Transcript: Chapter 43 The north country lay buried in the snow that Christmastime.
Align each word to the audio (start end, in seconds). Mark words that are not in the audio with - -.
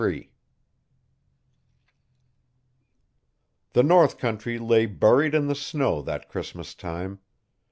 Chapter 0.01 0.13
43 0.15 0.29
The 3.73 3.83
north 3.83 4.17
country 4.17 4.57
lay 4.57 4.87
buried 4.87 5.35
in 5.35 5.45
the 5.45 5.53
snow 5.53 6.01
that 6.01 6.27
Christmastime. 6.27 7.19